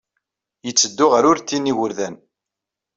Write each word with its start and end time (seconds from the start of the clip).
Yetteddu 0.65 1.05
ɣer 1.09 1.23
wurti 1.27 1.57
n 1.59 1.69
yigerdan. 1.69 2.15